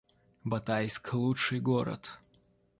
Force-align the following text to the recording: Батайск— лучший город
Батайск— 0.43 1.13
лучший 1.13 1.59
город 1.59 2.17